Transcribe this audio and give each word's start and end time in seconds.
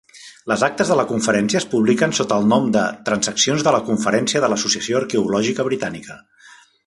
Les 0.51 0.61
actes 0.67 0.91
de 0.91 0.95
la 0.99 1.03
conferència 1.11 1.59
es 1.59 1.67
publiquen 1.73 2.15
sota 2.19 2.39
el 2.43 2.47
nom 2.53 2.71
de 2.77 2.85
"Transaccions 3.09 3.67
de 3.67 3.75
la 3.77 3.83
conferència 3.91 4.43
de 4.47 4.51
l'Associació 4.55 5.01
Arqueològica 5.03 5.67
Britànica". 5.71 6.19